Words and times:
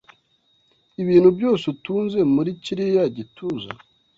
Ibintu 1.01 1.29
byose 1.37 1.63
utunze 1.73 2.19
muri 2.33 2.51
kiriya 2.63 3.03
gituza? 3.15 3.69